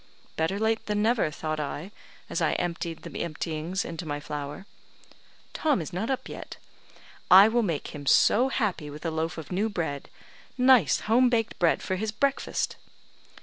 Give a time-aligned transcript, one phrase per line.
[0.35, 1.91] "Better late than never," thought I,
[2.27, 4.65] as I emptied the emptyings into my flour.
[5.53, 6.57] "Tom is not up yet.
[7.29, 10.09] I will make him so happy with a loaf of new bread,
[10.57, 12.77] nice home baked bread, for his breakfast."